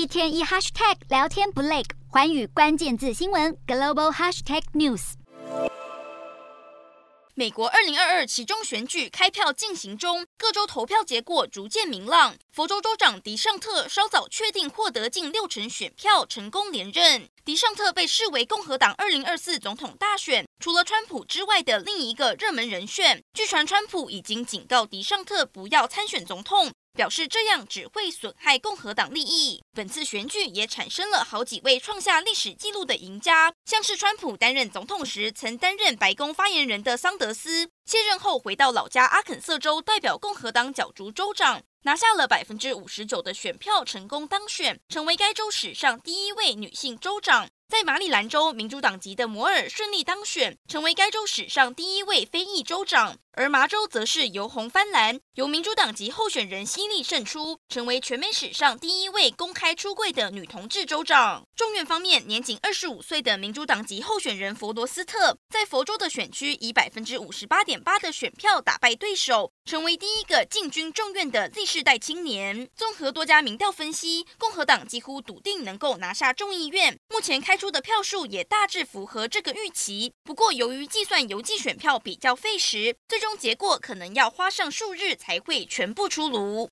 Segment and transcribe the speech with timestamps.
[0.00, 5.12] 一天一 hashtag 聊天不累，环宇关键字新闻 global hashtag news。
[7.34, 12.34] 美国二零二二期中选举开票进行中，各州投票结果逐渐明朗。
[12.50, 17.28] 佛州州长迪尚特稍早确定获得近六成选票，成功连任。
[17.44, 23.22] 迪尚特被视为共和党二零二四总统大选除了川普之外的另一个热门人选。
[23.34, 26.72] 据传，川普已经警告迪尚特不要参选总统。
[26.94, 29.62] 表示这样只会损害共和党利益。
[29.72, 47.48] 本次选举也产生了好几位创下历史纪录的赢家，像是川普担任总统时曾担任白宫发言人的桑德斯，卸任后回到老家阿肯色州代表共和党角逐州长，拿下了百分之五十九的选票，成功当选，成为该州史上第一位女性州长。
[47.68, 61.44] 在马里兰州，民主党籍的摩尔顺利当选，成为该州史上第一位非裔州长；而麻州则是由红翻蓝，由民主党籍候选人希利胜出，成为全美史上第一位公开出柜的女同志州长。
[61.54, 72.68] 众院方面，年仅二十五岁的民主党籍候选人佛罗斯特，在佛州的选区以百分之五十八点八的选票打败对手，成为第一个进军众院的 Z 世代青年。
[72.74, 76.98] 综合多家民调分析，共和党几乎笃定能够拿下众议院。
[77.08, 86.66] 目前开出的票数也大致符合这个预期，不过由于计算邮寄选票比较费时，最终结果可能要花上数日才会全部出炉。